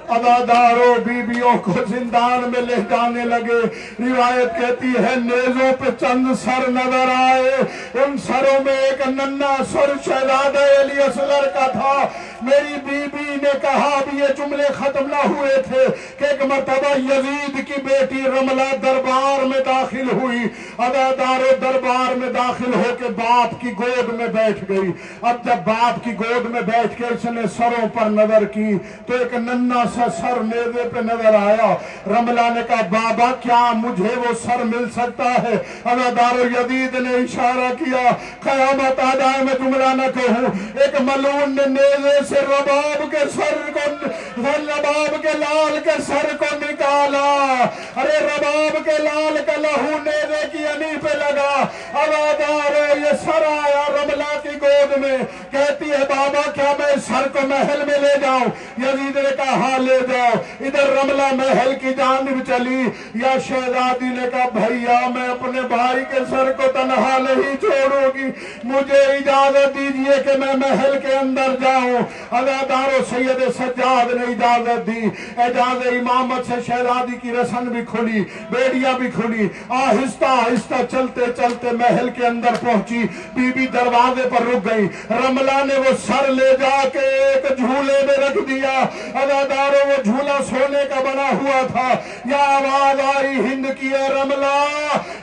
[0.09, 3.61] اداداروں، بیبیوں کو زندان میں لے جانے لگے۔
[3.99, 7.51] روایت کہتی ہے، نیزوں پہ چند سر نظر آئے۔
[7.93, 12.07] ان سروں میں ایک ننا سر شہزادہ علی اصغر کا تھا۔
[12.41, 15.85] میری بی بی نے کہا اب یہ جملے ختم نہ ہوئے تھے
[16.19, 20.39] کہ ایک مرتبہ یزید کی بیٹی رملہ دربار میں داخل ہوئی
[20.77, 26.03] ادادار دربار میں داخل ہو کے باپ کی گود میں بیٹھ گئی۔ اب جب باپ
[26.03, 30.05] کی گود میں بیٹھ کے اس نے سروں پر نظر کی تو ایک ننا سا
[30.21, 31.75] سر نیزے پہ نظر آیا۔
[32.07, 37.73] رملہ نے کہا، بابا، کیا مجھے وہ سر مل سکتا ہے؟ ادادار یزید نے اشارہ
[37.83, 38.09] کیا،
[38.43, 43.71] قیامت آ جائے میں جملہ نہ کہوں۔ ایک ملون نے نیزے سے رباب کے سر
[43.73, 44.05] کو
[44.37, 47.65] رباب کے لال کے سر کو نکالا۔
[47.95, 53.83] ارے رباب کے لال کا لہو نیزے کی انی پہ لگا۔ اوادار یہ سر آیا
[53.89, 55.17] رملہ کی گود میں۔
[55.51, 58.45] کہتی ہے بابا، کیا میں سر کو محل میں لے جاؤں؟
[58.77, 62.83] یزید نے کہا ہاں لے جاؤ۔ ادھر رملہ محل کی جانب چلی۔
[63.15, 68.31] یا شہزادی نے کہا بھائیا میں اپنے بھائی کے سر کو تنہا نہیں چھوڑوں گی۔
[68.63, 71.97] مجھے اجازت دیجیے کہ میں محل کے اندر جاؤں۔
[72.31, 78.23] ادادار و سید سجاد نے اجازت دی۔ اجازت امامت سے شہزادی کی رسن بھی کھلی،
[78.49, 83.03] بیڑیاں بھی کھلی۔ آہستہ آہستہ چلتے چلتے محل کے اندر پہنچی۔
[83.33, 88.05] بی بی دروازے پر رک گئی۔ رملہ نے وہ سر لے جا کے ایک جھولے
[88.07, 88.85] میں رکھ دیا۔
[89.21, 91.93] اداداروں وہ جھولا سونے کا بنا ہوا تھا۔
[92.25, 94.65] یا آواز آئی ہند کی، اے رملہ،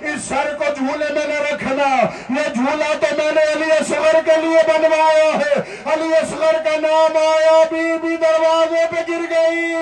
[0.00, 4.40] اس سر کو جھولے میں نہ رکھنا۔ یہ جھولا تو میں نے علی اصغر کے
[4.40, 5.54] لیے بنوایا ہے۔
[5.84, 9.74] علی اصغر کا نام آیا بی بی دروازے پہ گر گئی۔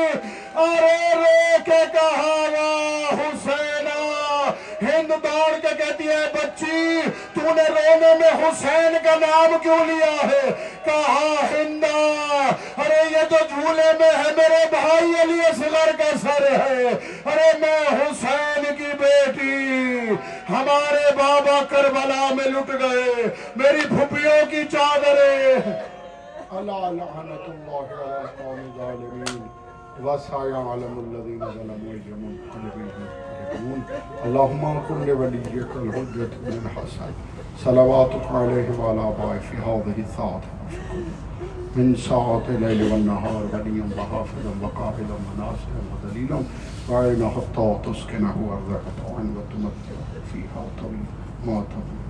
[0.54, 2.70] ارے رو کے کہا یا
[3.14, 3.98] حسینہ
[4.82, 7.00] ہند دوڑ کے کہتی ہے، بچی
[7.34, 10.50] تو نے رونے میں حسین کا نام کیوں لیا ہے؟
[10.84, 11.96] کہا، ہندا،
[12.78, 16.82] ارے یہ جو جھولے میں ہے، میرے بھائی علی اصغر کا سر ہے۔
[17.24, 20.10] ارے میں حسین کی بیٹی،
[20.50, 23.24] ہمارے بابا کربلا میں لٹ گئے،
[23.56, 25.93] میری پھپیوں کی چادریں۔
[26.50, 29.42] اللہ لعنت اللہ علی القوم الظالمین
[30.04, 32.24] وسایا علم ظلموا یوم
[32.54, 33.22] القیامۃ
[34.24, 37.12] اللهم انصر لوليك الحجة بن الحسن.
[37.64, 40.42] صلواتك عليه وعلى آبائه في هذه الساعة.
[41.76, 46.40] من ساعة الليل والنهار وليا وحافظا وقائدا وناصرا ودليلا
[46.90, 51.10] وعينا حتى تسكنه أرضك طوعا وتمتعه فيها طويلا
[51.46, 52.04] ما طويلا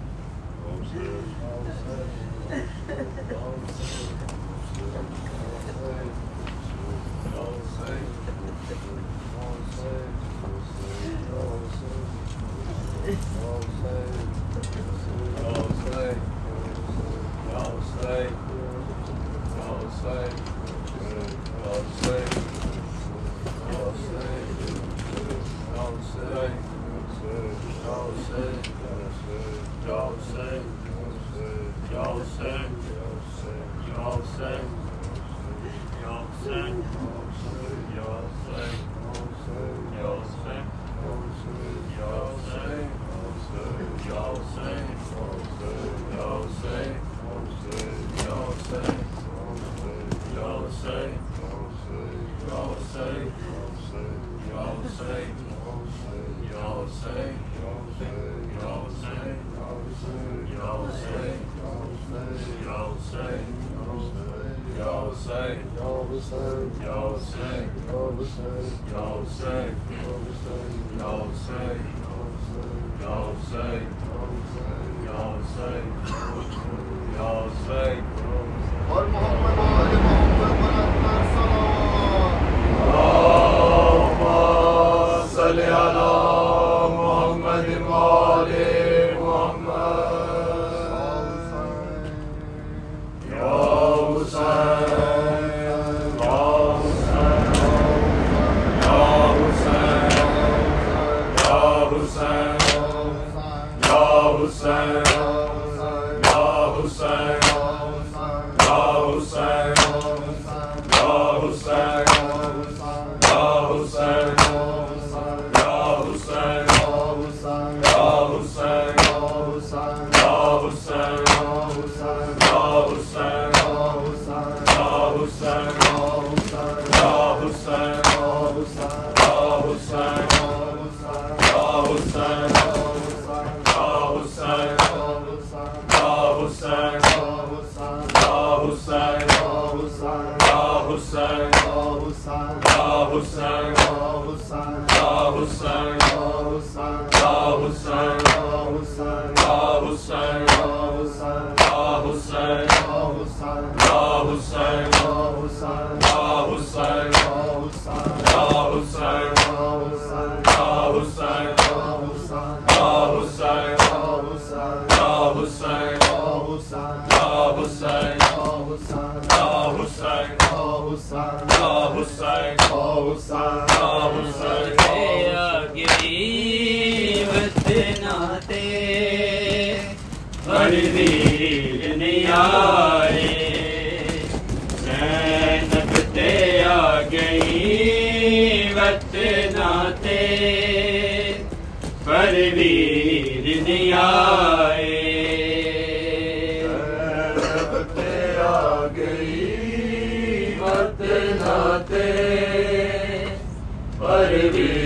[203.98, 204.83] پر بھی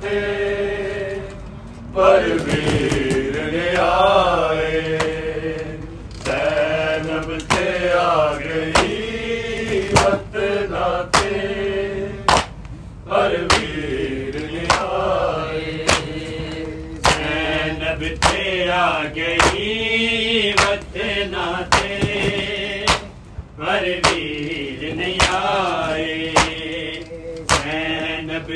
[0.00, 0.20] تھے
[1.94, 4.65] پر ویر نے آئے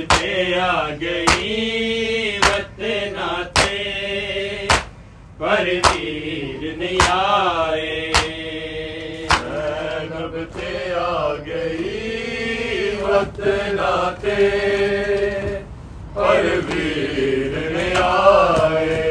[0.09, 3.16] پہ آ گئی وطن
[3.57, 4.66] سے
[5.38, 8.12] پر تیر نہیں آئے۔
[10.11, 13.78] جب پہ آ گئی وطن
[14.20, 14.48] سے
[16.14, 19.09] پر ویر نہیں آئے۔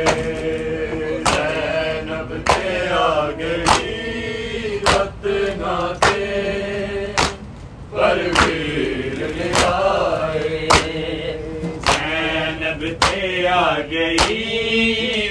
[13.92, 15.29] گئی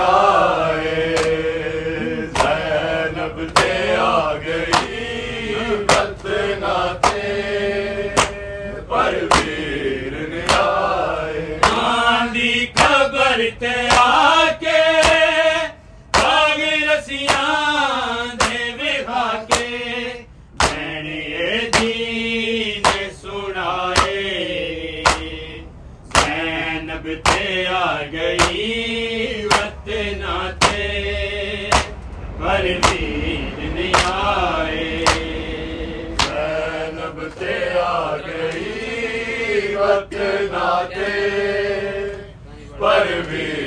[0.00, 0.29] یا
[42.78, 43.59] پر بھی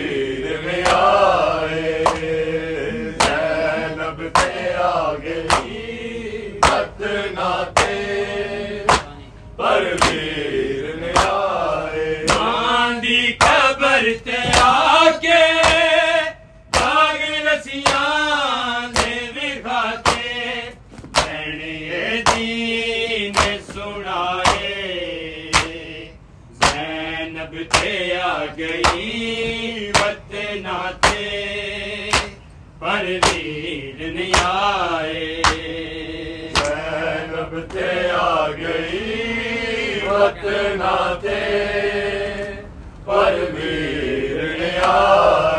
[41.22, 41.40] تھے
[43.06, 45.53] پر ویر نے آ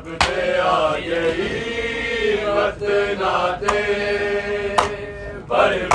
[0.00, 4.76] سب سے آ گئی وطنا دے
[5.48, 5.89] پر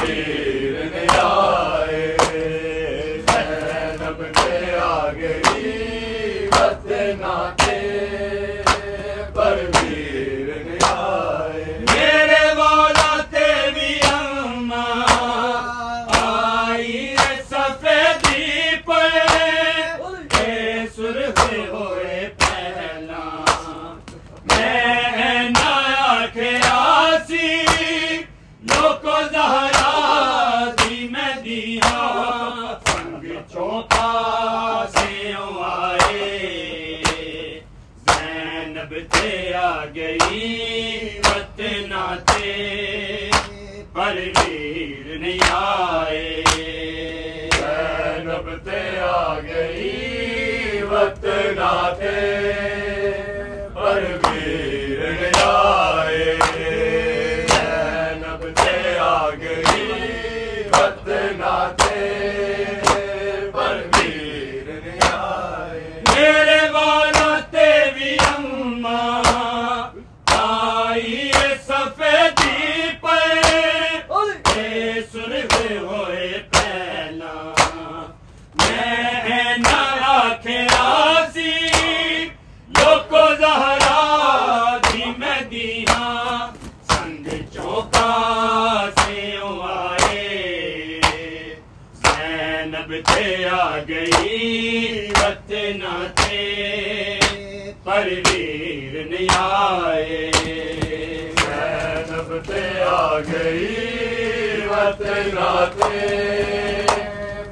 [105.07, 105.99] ناتے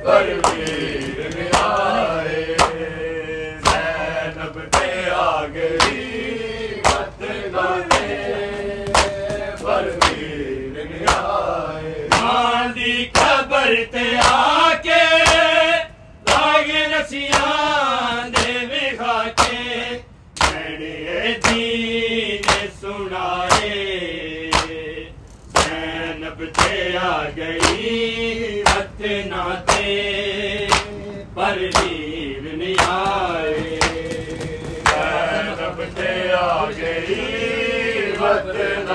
[0.05, 1.02] بروے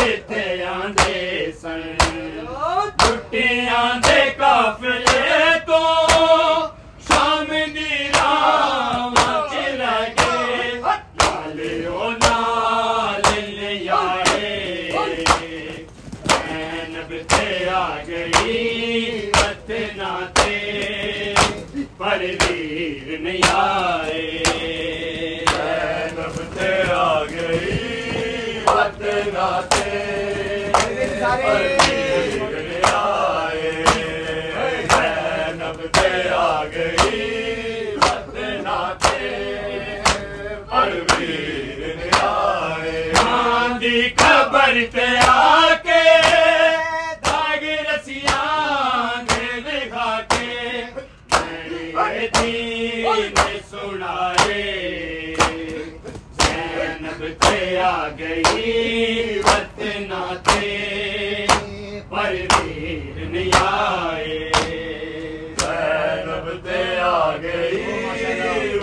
[0.00, 0.43] دیتے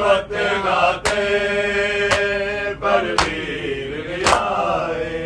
[0.02, 0.32] مت
[0.66, 1.26] گاتے
[2.82, 5.26] پرویر آئے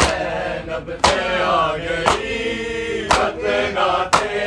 [0.00, 3.08] زینب سے آ گئی
[3.76, 4.38] گاتے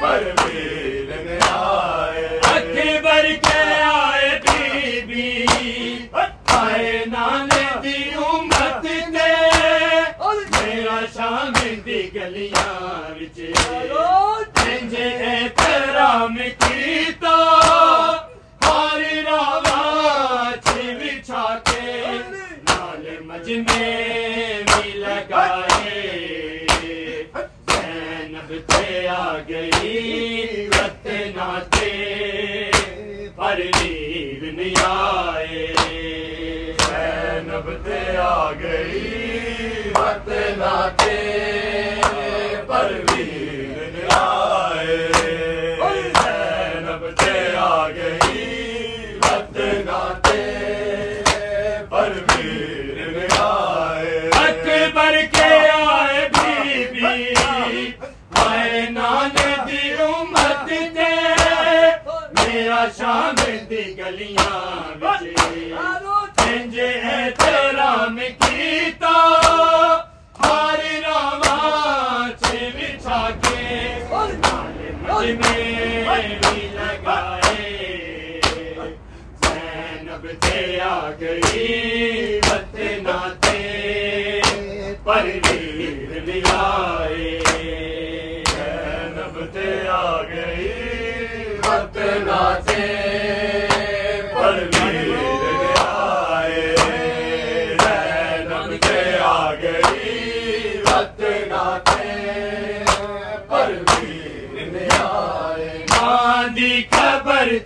[0.00, 1.10] پرویر
[1.50, 5.28] آئے اکبر کے آئے بی بی
[6.54, 9.30] آئے نانے دی امت دے
[10.52, 11.52] میرا شام
[11.86, 12.72] دی گلیاں
[13.16, 13.40] وچ۔
[14.90, 16.36] جے احترام
[33.54, 35.66] پر نہیں آئے۔
[36.78, 40.28] زینب تے آ گئی وقت
[40.58, 40.74] نہ
[81.20, 84.40] گئی بت ناتے
[85.04, 87.38] پرویر بھی آئے
[89.54, 90.68] تے آ گئی
[91.58, 91.96] وقت
[92.26, 93.23] ناتے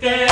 [0.01, 0.28] خبر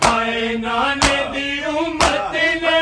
[0.00, 2.80] آئے نانے دی امت نے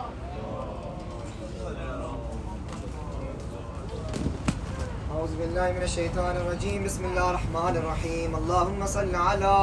[5.10, 6.84] أعوذ بالله من الشيطان الرجيم.
[6.84, 8.36] بسم الله الرحمن الرحيم.
[8.36, 9.56] اللهم صل على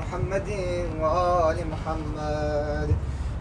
[0.00, 0.48] محمد
[1.00, 2.88] وآل محمد.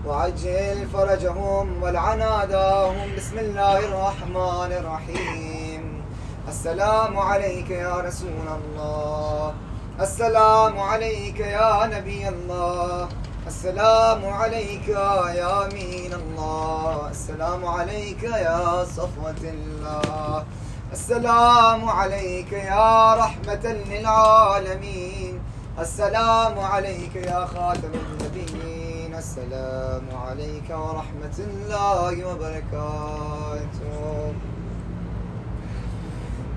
[0.06, 3.08] وعجل فرجهم والعناداهم.
[3.18, 6.04] بسم الله الرحمن الرحيم.
[6.48, 9.54] السلام عليك يا رسول الله.
[10.00, 13.10] السلام عليك يا نبي الله.
[13.48, 17.10] السلام عليك يا أمين الله.
[17.12, 20.46] السلام عليك يا صفوة الله.
[20.92, 25.42] السلام عليك يا رحمة للعالمين.
[25.80, 29.16] السلام عليك يا خاتم النبيين.
[29.16, 33.84] السلام عليك ورحمة الله وبركاته.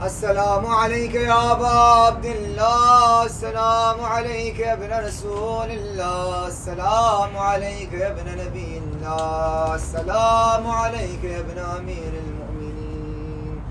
[0.02, 3.24] السلام عليك يا أبا عبد الله.
[3.24, 6.46] السلام عليك يا ابن رسول الله.
[6.46, 9.74] السلام عليك يا ابن نبي الله.
[9.74, 13.62] السلام عليك يا ابن أمير المؤمنين.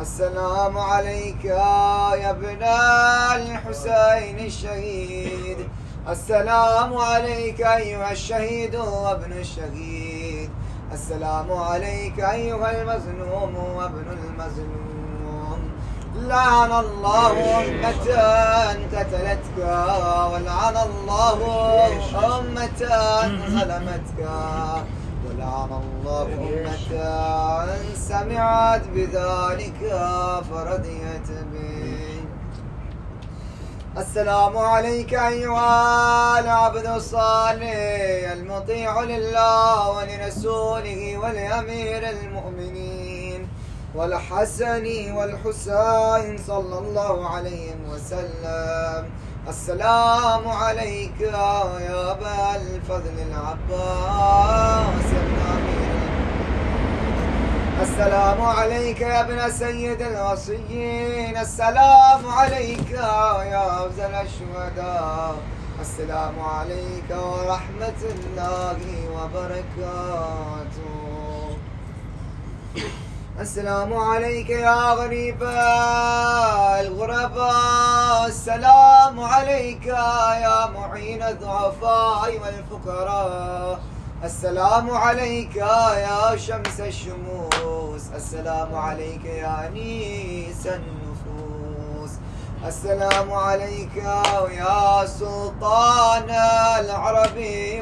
[0.00, 2.62] السلام عليك يا ابن
[3.42, 5.68] الحسين الشهيد.
[6.08, 10.50] السلام عليك أيها الشهيد وابن الشهيد.
[10.92, 14.91] السلام عليك أيها المظلوم وابن المظلوم.
[16.28, 18.06] لعن الله أمة
[18.92, 19.58] قتلتك
[20.32, 21.38] ولعن الله
[22.38, 22.80] أمة
[23.48, 24.20] ظلمتك
[25.26, 26.96] ولعن الله أمة
[27.94, 29.80] سمعت بذلك
[30.50, 32.22] فرضيت به
[33.98, 37.72] السلام عليك أيها العبد الصالح،
[38.32, 43.01] المطيع لله ولرسوله ولأمير المؤمنين.
[43.94, 49.10] والحسن والحسين صلى الله عليه وسلم.
[49.48, 55.08] السلام عليك يا أبا الفضل العباس
[57.82, 65.34] السلام عليك يا ابن سيد الوصيين السلام عليك يا أفضل الشهداء
[65.80, 68.78] السلام عليك ورحمة الله
[69.14, 70.92] وبركاته
[73.40, 75.42] السلام عليك يا غريب
[76.80, 83.80] الغرباء السلام عليك يا معين الضعفاء والفقراء.
[84.24, 88.02] السلام عليك يا شمس الشموس.
[88.16, 92.10] السلام عليك يا أنيس النفوس.
[92.66, 96.30] السلام عليك يا سلطان
[96.80, 97.36] العرب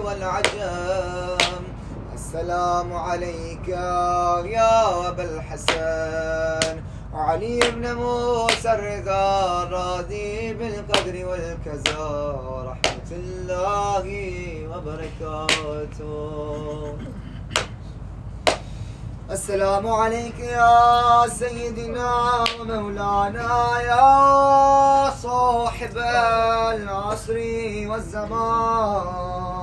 [0.04, 1.49] والعجم.
[2.30, 6.82] السلام عليك يا أبا الحسن.
[7.14, 12.06] علي بن موسى الرضا الراضي بالقدر والكزا.
[12.70, 14.06] رحمة الله
[14.70, 16.18] وبركاته.
[19.30, 25.98] السلام عليك يا سيدنا ومولانا يا صاحب
[26.74, 27.36] العصر
[27.90, 29.59] والزمان.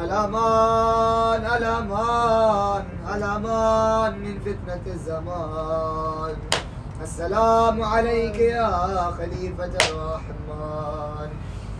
[0.00, 2.84] الأمان الأمان
[3.14, 6.36] الأمان من فتنة الزمان.
[7.02, 11.30] السلام عليك يا خليفة الرحمن.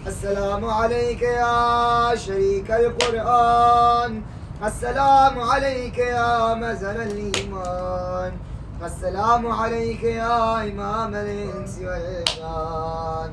[0.06, 4.22] السلام عليك يا شريك القرآن.
[4.64, 8.32] السلام عليك يا مزن الإيمان.
[8.82, 13.30] السلام عليك يا إمام الإنس والجان.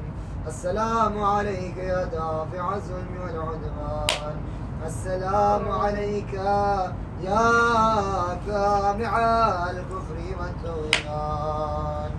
[0.47, 4.37] السلام عليك يا دافع الظلم والعدوان.
[4.85, 6.33] السلام عليك
[7.23, 7.61] يا
[8.47, 9.13] كامع
[9.69, 12.11] الكفر والطغيان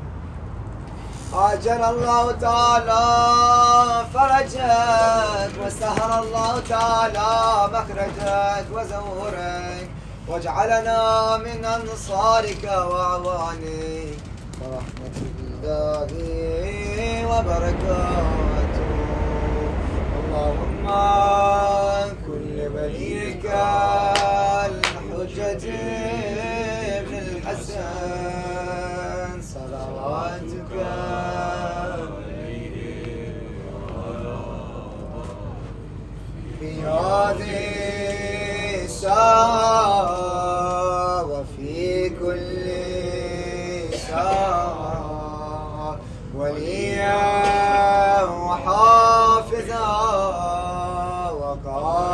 [1.34, 3.04] أجر الله تعالى
[4.14, 7.30] فرجك وسهر الله تعالى
[7.72, 9.88] مخرجك وزورك
[10.28, 11.00] واجعلنا
[11.36, 14.18] من أنصارك وأعوانك
[14.60, 16.10] ورحمة الله
[17.30, 18.86] وبركاته.
[20.18, 20.86] اللهم
[22.86, 23.44] كل وليك
[24.66, 25.64] الحجة
[26.98, 27.82] ابن الحسن
[29.42, 30.72] صلواتك
[36.60, 37.64] في هذه
[38.84, 40.25] الساعة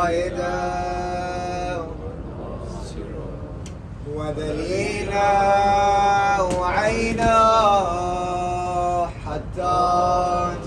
[0.03, 1.87] وقائدا
[4.15, 5.31] ودليلا
[6.41, 7.35] وعينا
[9.25, 9.79] حتى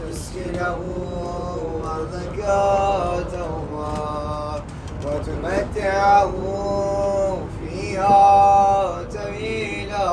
[0.01, 0.78] تسكنه
[1.84, 2.39] أرضك
[3.32, 4.62] توبا
[5.05, 6.32] وتمتعه
[7.61, 10.11] فيها طويلا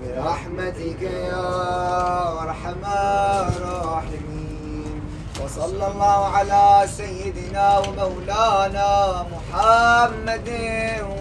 [0.00, 1.48] برحمتك يا
[2.42, 2.84] أرحم
[3.48, 4.32] الراحمين.
[5.44, 10.48] وصلى الله على سيدنا سيدنا ومولانا محمد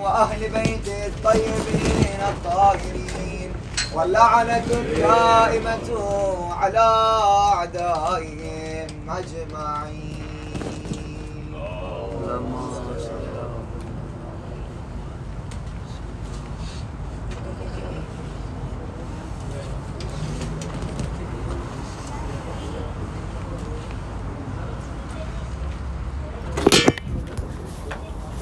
[0.02, 3.52] وأهل بيت الطيبين الطاهرين
[3.94, 5.90] واللعنة الدائمة
[6.54, 6.90] على
[7.54, 10.22] أعدائهم أجمعين.
[11.54, 12.81] اللهم